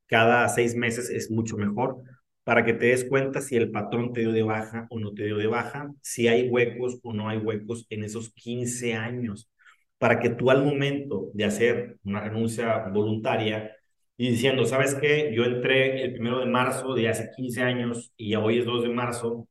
cada 0.06 0.48
seis 0.48 0.74
meses 0.74 1.10
es 1.10 1.30
mucho 1.30 1.56
mejor 1.58 2.02
para 2.44 2.64
que 2.64 2.72
te 2.74 2.86
des 2.86 3.04
cuenta 3.04 3.40
si 3.42 3.56
el 3.56 3.70
patrón 3.70 4.12
te 4.12 4.20
dio 4.20 4.32
de 4.32 4.42
baja 4.42 4.86
o 4.90 4.98
no 5.00 5.12
te 5.12 5.24
dio 5.24 5.36
de 5.36 5.46
baja, 5.48 5.90
si 6.02 6.28
hay 6.28 6.48
huecos 6.48 6.98
o 7.02 7.12
no 7.12 7.28
hay 7.28 7.38
huecos 7.38 7.86
en 7.90 8.04
esos 8.04 8.32
15 8.34 8.94
años, 8.94 9.50
para 9.98 10.18
que 10.20 10.30
tú 10.30 10.50
al 10.50 10.64
momento 10.64 11.30
de 11.34 11.44
hacer 11.44 11.98
una 12.04 12.20
renuncia 12.20 12.88
voluntaria 12.88 13.72
y 14.16 14.30
diciendo, 14.30 14.64
¿sabes 14.64 14.94
qué? 14.94 15.32
Yo 15.34 15.44
entré 15.44 16.02
el 16.04 16.12
primero 16.12 16.40
de 16.40 16.46
marzo 16.46 16.94
de 16.94 17.08
hace 17.08 17.30
15 17.36 17.62
años 17.62 18.12
y 18.16 18.34
hoy 18.34 18.58
es 18.60 18.64
2 18.66 18.82
de 18.82 18.88
marzo, 18.90 19.48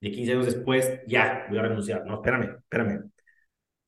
de 0.00 0.10
15 0.10 0.32
años 0.32 0.46
después, 0.46 1.00
ya, 1.06 1.46
voy 1.48 1.58
a 1.58 1.62
renunciar. 1.62 2.04
No, 2.06 2.14
espérame, 2.14 2.56
espérame. 2.62 3.10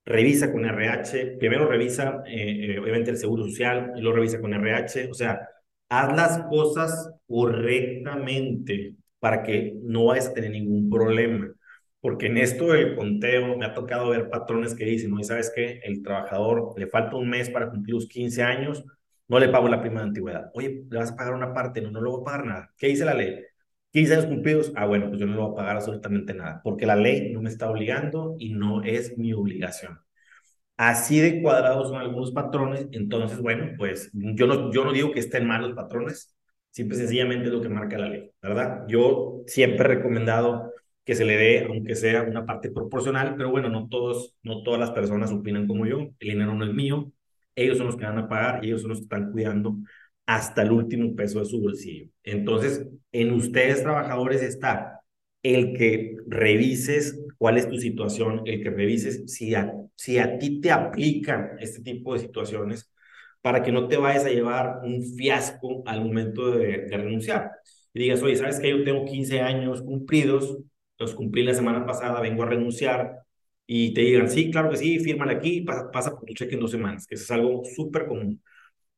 Revisa 0.04 0.50
con 0.52 0.64
RH, 0.64 1.37
primero 1.38 1.69
revisa, 1.69 2.23
eh, 2.26 2.75
eh, 2.75 2.78
obviamente, 2.81 3.11
el 3.11 3.19
Seguro 3.19 3.45
Social 3.45 3.92
y 3.97 4.00
luego 4.00 4.16
revisa 4.16 4.40
con 4.40 4.52
RH. 4.52 5.11
O 5.11 5.14
sea, 5.14 5.49
haz 5.88 6.16
las 6.16 6.38
cosas 6.49 7.11
correctamente 7.26 8.97
para 9.21 9.42
que 9.42 9.75
no 9.83 10.07
vayas 10.07 10.28
a 10.28 10.35
tener 10.35 10.50
ningún 10.50 10.90
problema. 10.90 11.52
Porque 12.00 12.26
en 12.26 12.38
esto 12.38 12.73
del 12.73 12.97
conteo 12.97 13.57
me 13.57 13.64
ha 13.66 13.75
tocado 13.75 14.11
ver 14.11 14.28
patrones 14.28 14.75
que 14.75 14.85
dicen, 14.85 15.12
no, 15.12 15.23
¿sabes 15.23 15.52
qué? 15.54 15.81
El 15.85 16.02
trabajador 16.02 16.75
le 16.76 16.88
falta 16.88 17.16
un 17.16 17.31
mes 17.31 17.49
para 17.50 17.71
cumplir 17.71 17.95
los 17.95 18.09
15 18.09 18.42
años, 18.42 18.85
no 19.28 19.38
le 19.38 19.49
pago 19.49 19.69
la 19.69 19.81
prima 19.81 20.00
de 20.00 20.09
antigüedad. 20.09 20.50
Oye, 20.54 20.85
le 20.90 20.99
vas 20.99 21.12
a 21.12 21.16
pagar 21.16 21.35
una 21.35 21.54
parte, 21.54 21.81
no, 21.81 21.90
no 21.92 22.02
le 22.02 22.11
voy 22.11 22.21
a 22.23 22.25
pagar 22.25 22.47
nada. 22.47 22.71
¿Qué 22.76 22.88
dice 22.88 23.04
la 23.04 23.14
ley? 23.14 23.37
15 23.92 24.14
años 24.14 24.26
cumplidos, 24.26 24.72
ah, 24.76 24.87
bueno, 24.87 25.08
pues 25.08 25.20
yo 25.20 25.26
no 25.26 25.34
le 25.34 25.40
voy 25.42 25.52
a 25.52 25.54
pagar 25.54 25.76
absolutamente 25.76 26.34
nada, 26.34 26.61
porque 26.64 26.87
la 26.87 26.96
ley 26.96 27.32
no 27.32 27.42
me 27.42 27.50
está 27.50 27.70
obligando 27.70 28.37
y 28.38 28.50
no 28.54 28.82
es 28.82 29.16
mi 29.18 29.32
obligación. 29.32 29.99
Así 30.76 31.20
de 31.20 31.42
cuadrados 31.42 31.88
son 31.88 31.99
algunos 32.00 32.32
patrones, 32.32 32.88
entonces, 32.92 33.40
bueno, 33.40 33.72
pues 33.78 34.11
yo 34.12 34.46
no, 34.46 34.72
yo 34.72 34.84
no 34.84 34.92
digo 34.92 35.12
que 35.12 35.20
estén 35.20 35.46
mal 35.46 35.62
los 35.62 35.75
patrones, 35.75 36.34
simple 36.70 36.96
sencillamente 36.96 37.46
es 37.46 37.52
lo 37.52 37.61
que 37.61 37.68
marca 37.68 37.99
la 37.99 38.08
ley, 38.08 38.30
¿verdad? 38.42 38.84
Yo 38.88 39.42
siempre 39.46 39.84
he 39.84 39.88
recomendado 39.96 40.72
que 41.04 41.14
se 41.14 41.25
le 41.25 41.37
dé, 41.37 41.64
aunque 41.68 41.94
sea 41.94 42.22
una 42.22 42.46
parte 42.46 42.70
proporcional, 42.70 43.34
pero 43.37 43.50
bueno, 43.50 43.68
no 43.68 43.88
todos, 43.88 44.37
no 44.42 44.62
todas 44.62 44.80
las 44.80 44.90
personas 44.92 45.32
opinan 45.32 45.66
como 45.66 45.87
yo, 45.87 45.99
el 46.18 46.28
dinero 46.28 46.54
no 46.54 46.64
es 46.64 46.72
mío, 46.72 47.12
ellos 47.54 47.76
son 47.78 47.87
los 47.87 47.96
que 47.96 48.06
van 48.06 48.18
a 48.18 48.28
pagar 48.28 48.64
y 48.64 48.68
ellos 48.68 48.80
son 48.82 48.90
los 48.90 48.99
que 48.99 49.04
están 49.04 49.30
cuidando 49.32 49.76
hasta 50.36 50.62
el 50.62 50.72
último 50.72 51.14
peso 51.14 51.40
de 51.40 51.44
su 51.46 51.60
bolsillo. 51.60 52.08
Entonces, 52.22 52.86
en 53.12 53.32
ustedes 53.32 53.82
trabajadores 53.82 54.42
está 54.42 55.00
el 55.42 55.74
que 55.76 56.16
revises 56.26 57.20
cuál 57.38 57.58
es 57.58 57.68
tu 57.68 57.76
situación, 57.78 58.42
el 58.46 58.62
que 58.62 58.70
revises 58.70 59.24
si 59.32 59.54
a, 59.54 59.72
si 59.96 60.18
a 60.18 60.38
ti 60.38 60.60
te 60.60 60.70
aplican 60.70 61.50
este 61.60 61.82
tipo 61.82 62.14
de 62.14 62.20
situaciones 62.20 62.90
para 63.40 63.62
que 63.62 63.72
no 63.72 63.88
te 63.88 63.96
vayas 63.96 64.24
a 64.24 64.30
llevar 64.30 64.80
un 64.84 65.02
fiasco 65.16 65.82
al 65.86 66.04
momento 66.04 66.52
de, 66.52 66.86
de 66.86 66.96
renunciar. 66.96 67.50
Y 67.92 68.00
digas, 68.00 68.22
oye, 68.22 68.36
¿sabes 68.36 68.60
que 68.60 68.70
Yo 68.70 68.84
tengo 68.84 69.04
15 69.04 69.40
años 69.40 69.82
cumplidos, 69.82 70.58
los 70.98 71.14
cumplí 71.14 71.42
la 71.42 71.54
semana 71.54 71.84
pasada, 71.84 72.20
vengo 72.20 72.44
a 72.44 72.46
renunciar, 72.46 73.18
y 73.66 73.92
te 73.94 74.02
digan, 74.02 74.28
sí, 74.30 74.50
claro 74.50 74.70
que 74.70 74.76
sí, 74.76 74.98
fírmale 75.00 75.32
aquí, 75.34 75.62
pasa, 75.62 75.90
pasa 75.90 76.10
por 76.14 76.24
tu 76.24 76.34
cheque 76.34 76.54
en 76.54 76.60
dos 76.60 76.70
semanas, 76.70 77.06
que 77.06 77.14
eso 77.16 77.24
es 77.24 77.30
algo 77.30 77.62
súper 77.76 78.06
común. 78.06 78.40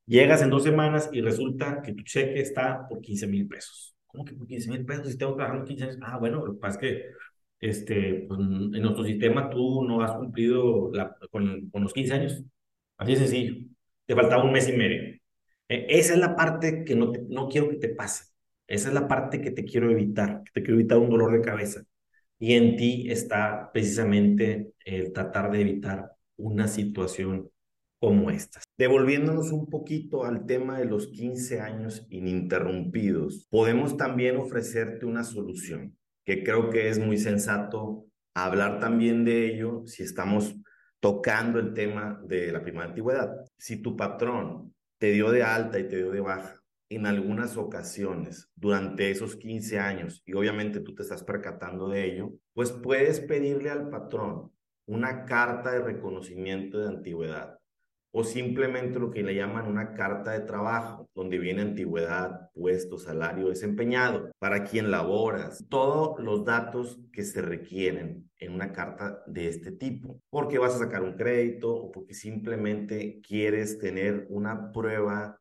Llegas 0.07 0.41
en 0.43 0.51
dos 0.51 0.63
semanas 0.63 1.09
y 1.11 1.21
resulta 1.21 1.81
que 1.81 1.93
tu 1.93 2.03
cheque 2.03 2.39
está 2.39 2.87
por 2.87 3.01
15 3.01 3.27
mil 3.27 3.47
pesos. 3.47 3.95
¿Cómo 4.05 4.23
que 4.23 4.33
por 4.33 4.47
15 4.47 4.69
mil 4.69 4.85
pesos? 4.85 5.09
Si 5.09 5.17
tengo 5.17 5.35
trabajando 5.35 5.65
15 5.65 5.83
años. 5.83 5.97
Ah, 6.01 6.17
bueno, 6.17 6.45
lo 6.45 6.53
que 6.53 6.59
pasa 6.59 6.79
es 6.79 6.81
que 6.81 7.05
este, 7.59 8.25
pues, 8.27 8.39
en 8.39 8.81
nuestro 8.81 9.03
sistema 9.03 9.49
tú 9.49 9.83
no 9.83 10.01
has 10.01 10.11
cumplido 10.11 10.91
la, 10.93 11.15
con, 11.31 11.69
con, 11.71 11.83
los 11.83 11.93
15 11.93 12.13
años. 12.13 12.43
Así 12.97 13.13
de 13.13 13.17
sencillo. 13.17 13.55
Te 14.05 14.15
faltaba 14.15 14.43
un 14.43 14.51
mes 14.51 14.69
y 14.69 14.73
medio. 14.73 15.01
E, 15.69 15.87
esa 15.89 16.13
es 16.13 16.19
la 16.19 16.35
parte 16.35 16.83
que 16.85 16.95
no, 16.95 17.11
no 17.29 17.49
quiero 17.49 17.69
que 17.69 17.77
te 17.77 17.89
pase. 17.89 18.25
Esa 18.67 18.89
es 18.89 18.93
la 18.93 19.07
parte 19.07 19.41
que 19.41 19.51
te 19.51 19.65
quiero 19.65 19.91
evitar, 19.91 20.43
que 20.43 20.51
te 20.53 20.63
quiero 20.63 20.79
evitar 20.79 20.97
un 20.99 21.09
dolor 21.09 21.33
de 21.33 21.41
cabeza. 21.41 21.83
Y 22.39 22.53
en 22.53 22.75
ti 22.77 23.09
está 23.09 23.71
precisamente 23.73 24.73
el 24.85 25.13
tratar 25.13 25.51
de 25.51 25.61
evitar 25.61 26.11
una 26.37 26.67
situación 26.67 27.49
como 27.99 28.29
esta. 28.29 28.61
Devolviéndonos 28.77 29.53
un 29.53 29.69
poquito 29.69 30.25
al 30.25 30.45
tema 30.45 30.79
de 30.79 30.83
los 30.83 31.07
15 31.07 31.61
años 31.61 32.05
ininterrumpidos, 32.09 33.47
podemos 33.49 33.95
también 33.95 34.35
ofrecerte 34.35 35.05
una 35.05 35.23
solución, 35.23 35.97
que 36.25 36.43
creo 36.43 36.69
que 36.69 36.89
es 36.89 36.99
muy 36.99 37.17
sensato 37.17 38.05
hablar 38.33 38.81
también 38.81 39.23
de 39.23 39.47
ello 39.47 39.83
si 39.85 40.03
estamos 40.03 40.57
tocando 40.99 41.57
el 41.57 41.73
tema 41.73 42.21
de 42.25 42.51
la 42.51 42.61
prima 42.61 42.83
antigüedad. 42.83 43.33
Si 43.57 43.81
tu 43.81 43.95
patrón 43.95 44.75
te 44.97 45.11
dio 45.11 45.31
de 45.31 45.43
alta 45.43 45.79
y 45.79 45.87
te 45.87 45.95
dio 45.95 46.11
de 46.11 46.19
baja 46.19 46.61
en 46.89 47.05
algunas 47.05 47.55
ocasiones 47.55 48.51
durante 48.55 49.09
esos 49.09 49.37
15 49.37 49.79
años, 49.79 50.21
y 50.25 50.33
obviamente 50.33 50.81
tú 50.81 50.93
te 50.93 51.03
estás 51.03 51.23
percatando 51.23 51.87
de 51.87 52.11
ello, 52.11 52.33
pues 52.53 52.73
puedes 52.73 53.21
pedirle 53.21 53.69
al 53.69 53.89
patrón 53.89 54.51
una 54.85 55.23
carta 55.23 55.71
de 55.71 55.79
reconocimiento 55.79 56.79
de 56.79 56.89
antigüedad 56.89 57.57
o 58.17 58.23
simplemente 58.23 58.97
lo 58.97 59.11
que 59.11 59.23
le 59.23 59.35
llaman 59.35 59.67
una 59.67 59.93
carta 59.93 60.31
de 60.31 60.39
trabajo, 60.39 61.09
donde 61.13 61.37
viene 61.37 61.63
antigüedad, 61.63 62.49
puesto, 62.53 62.97
salario 62.97 63.49
desempeñado, 63.49 64.31
para 64.39 64.63
quien 64.63 64.89
laboras, 64.89 65.65
todos 65.67 66.23
los 66.23 66.45
datos 66.45 66.97
que 67.11 67.23
se 67.23 67.41
requieren 67.41 68.29
en 68.39 68.53
una 68.53 68.71
carta 68.71 69.21
de 69.27 69.49
este 69.49 69.73
tipo, 69.73 70.21
porque 70.29 70.57
vas 70.59 70.75
a 70.75 70.79
sacar 70.79 71.03
un 71.03 71.17
crédito 71.17 71.75
o 71.75 71.91
porque 71.91 72.13
simplemente 72.13 73.19
quieres 73.21 73.79
tener 73.79 74.27
una 74.29 74.71
prueba 74.71 75.37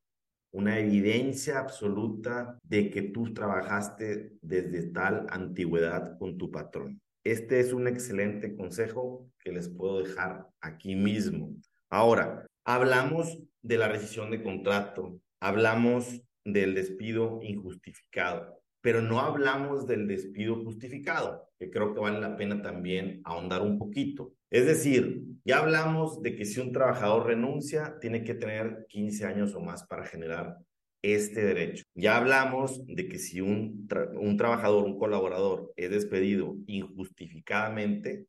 una 0.51 0.79
evidencia 0.79 1.59
absoluta 1.59 2.59
de 2.63 2.89
que 2.89 3.03
tú 3.03 3.35
trabajaste 3.35 4.37
desde 4.41 4.89
tal 4.93 5.27
antigüedad 5.29 6.17
con 6.17 6.39
tu 6.39 6.51
patrón. 6.51 7.01
Este 7.25 7.59
es 7.59 7.73
un 7.73 7.89
excelente 7.89 8.55
consejo 8.57 9.29
que 9.43 9.51
les 9.51 9.69
puedo 9.69 10.03
dejar 10.03 10.47
aquí 10.61 10.95
mismo. 10.95 11.57
Ahora, 11.91 12.47
hablamos 12.65 13.39
de 13.63 13.79
la 13.79 13.89
rescisión 13.89 14.31
de 14.31 14.43
contrato, 14.43 15.21
hablamos 15.41 16.23
del 16.45 16.75
despido 16.75 17.41
injustificado, 17.43 18.61
pero 18.81 19.01
no 19.01 19.21
hablamos 19.21 19.87
del 19.87 20.07
despido 20.07 20.57
justificado, 20.63 21.49
que 21.59 21.71
creo 21.71 21.95
que 21.95 22.01
vale 22.01 22.21
la 22.21 22.37
pena 22.37 22.61
también 22.61 23.21
ahondar 23.25 23.63
un 23.63 23.79
poquito. 23.79 24.35
Es 24.51 24.67
decir, 24.67 25.23
ya 25.45 25.59
hablamos 25.59 26.23
de 26.23 26.37
que 26.37 26.45
si 26.45 26.61
un 26.61 26.73
trabajador 26.73 27.27
renuncia, 27.27 27.99
tiene 28.01 28.25
que 28.25 28.35
tener 28.35 28.87
15 28.89 29.25
años 29.25 29.55
o 29.55 29.61
más 29.61 29.87
para 29.87 30.05
generar 30.05 30.59
este 31.03 31.45
derecho. 31.45 31.85
Ya 31.95 32.17
hablamos 32.17 32.87
de 32.87 33.09
que 33.09 33.19
si 33.19 33.41
un, 33.41 33.89
un 34.15 34.37
trabajador, 34.37 34.85
un 34.85 34.99
colaborador 34.99 35.73
es 35.77 35.91
despedido 35.91 36.57
injustificadamente, 36.67 38.27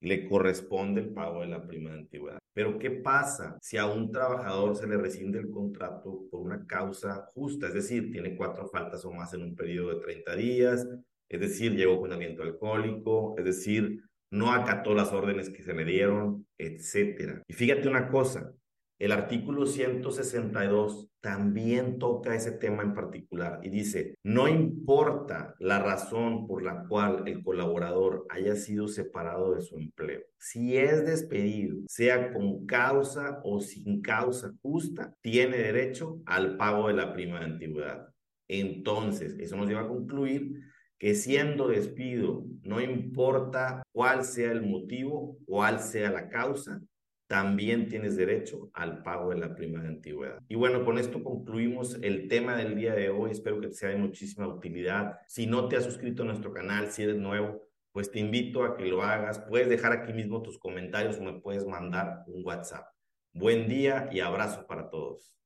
le 0.00 0.28
corresponde 0.28 1.00
el 1.00 1.12
pago 1.12 1.40
de 1.40 1.48
la 1.48 1.66
prima 1.66 1.90
de 1.90 1.98
antigüedad. 1.98 2.38
Pero 2.58 2.76
¿qué 2.76 2.90
pasa 2.90 3.56
si 3.62 3.76
a 3.76 3.86
un 3.86 4.10
trabajador 4.10 4.74
se 4.74 4.88
le 4.88 4.96
rescinde 4.96 5.38
el 5.38 5.48
contrato 5.48 6.26
por 6.28 6.40
una 6.40 6.66
causa 6.66 7.24
justa? 7.32 7.68
Es 7.68 7.74
decir, 7.74 8.10
tiene 8.10 8.34
cuatro 8.34 8.66
faltas 8.66 9.04
o 9.04 9.12
más 9.12 9.32
en 9.32 9.42
un 9.42 9.54
periodo 9.54 9.94
de 9.94 10.00
30 10.00 10.34
días, 10.34 10.88
es 11.28 11.40
decir, 11.40 11.76
llegó 11.76 12.00
con 12.00 12.12
aliento 12.12 12.42
alcohólico, 12.42 13.36
es 13.38 13.44
decir, 13.44 14.02
no 14.32 14.50
acató 14.50 14.92
las 14.92 15.12
órdenes 15.12 15.50
que 15.50 15.62
se 15.62 15.72
le 15.72 15.84
dieron, 15.84 16.48
etcétera. 16.58 17.44
Y 17.46 17.52
fíjate 17.52 17.86
una 17.86 18.08
cosa, 18.08 18.52
el 18.98 19.12
artículo 19.12 19.66
162 19.66 21.08
también 21.20 21.98
toca 21.98 22.34
ese 22.34 22.52
tema 22.52 22.82
en 22.82 22.94
particular 22.94 23.60
y 23.62 23.70
dice, 23.70 24.16
no 24.22 24.48
importa 24.48 25.54
la 25.58 25.78
razón 25.78 26.46
por 26.46 26.62
la 26.62 26.84
cual 26.86 27.22
el 27.26 27.42
colaborador 27.42 28.26
haya 28.28 28.56
sido 28.56 28.88
separado 28.88 29.54
de 29.54 29.60
su 29.60 29.76
empleo, 29.76 30.22
si 30.38 30.76
es 30.76 31.04
despedido, 31.06 31.78
sea 31.86 32.32
con 32.32 32.66
causa 32.66 33.40
o 33.44 33.60
sin 33.60 34.00
causa 34.00 34.52
justa, 34.62 35.14
tiene 35.20 35.58
derecho 35.58 36.20
al 36.26 36.56
pago 36.56 36.88
de 36.88 36.94
la 36.94 37.12
prima 37.12 37.40
de 37.40 37.46
antigüedad. 37.46 38.08
Entonces, 38.48 39.36
eso 39.38 39.56
nos 39.56 39.68
lleva 39.68 39.82
a 39.82 39.88
concluir 39.88 40.54
que 40.98 41.14
siendo 41.14 41.68
despido, 41.68 42.44
no 42.62 42.80
importa 42.80 43.82
cuál 43.92 44.24
sea 44.24 44.50
el 44.50 44.62
motivo, 44.62 45.36
cuál 45.46 45.78
sea 45.78 46.10
la 46.10 46.28
causa, 46.28 46.80
también 47.28 47.88
tienes 47.88 48.16
derecho 48.16 48.70
al 48.72 49.02
pago 49.02 49.30
de 49.30 49.36
la 49.36 49.54
prima 49.54 49.82
de 49.82 49.88
antigüedad. 49.88 50.40
Y 50.48 50.54
bueno, 50.54 50.84
con 50.84 50.98
esto 50.98 51.22
concluimos 51.22 51.98
el 52.02 52.26
tema 52.26 52.56
del 52.56 52.74
día 52.74 52.94
de 52.94 53.10
hoy. 53.10 53.30
Espero 53.30 53.60
que 53.60 53.68
te 53.68 53.74
sea 53.74 53.90
de 53.90 53.96
muchísima 53.96 54.48
utilidad. 54.48 55.18
Si 55.26 55.46
no 55.46 55.68
te 55.68 55.76
has 55.76 55.84
suscrito 55.84 56.22
a 56.22 56.26
nuestro 56.26 56.52
canal, 56.52 56.90
si 56.90 57.02
eres 57.02 57.18
nuevo, 57.18 57.68
pues 57.92 58.10
te 58.10 58.18
invito 58.18 58.64
a 58.64 58.76
que 58.76 58.86
lo 58.86 59.02
hagas. 59.02 59.40
Puedes 59.40 59.68
dejar 59.68 59.92
aquí 59.92 60.14
mismo 60.14 60.42
tus 60.42 60.58
comentarios 60.58 61.18
o 61.18 61.22
me 61.22 61.38
puedes 61.40 61.66
mandar 61.66 62.24
un 62.26 62.44
WhatsApp. 62.44 62.86
Buen 63.34 63.68
día 63.68 64.08
y 64.10 64.20
abrazo 64.20 64.66
para 64.66 64.88
todos. 64.88 65.37